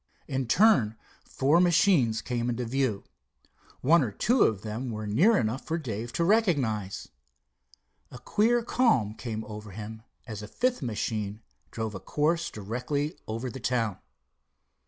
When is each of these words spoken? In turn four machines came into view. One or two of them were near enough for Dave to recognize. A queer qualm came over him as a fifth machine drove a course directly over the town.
In 0.27 0.47
turn 0.47 0.97
four 1.23 1.59
machines 1.61 2.23
came 2.23 2.49
into 2.49 2.65
view. 2.65 3.03
One 3.81 4.01
or 4.01 4.11
two 4.11 4.41
of 4.45 4.63
them 4.63 4.89
were 4.89 5.05
near 5.05 5.37
enough 5.37 5.63
for 5.67 5.77
Dave 5.77 6.11
to 6.13 6.23
recognize. 6.23 7.09
A 8.09 8.17
queer 8.17 8.63
qualm 8.63 9.13
came 9.13 9.43
over 9.45 9.69
him 9.69 10.01
as 10.25 10.41
a 10.41 10.47
fifth 10.47 10.81
machine 10.81 11.43
drove 11.69 11.93
a 11.93 11.99
course 11.99 12.49
directly 12.49 13.15
over 13.27 13.51
the 13.51 13.59
town. 13.59 13.99